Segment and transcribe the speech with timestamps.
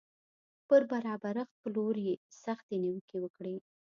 [0.67, 2.13] پر برابرښت پلور یې
[2.43, 3.55] سختې نیوکې وکړې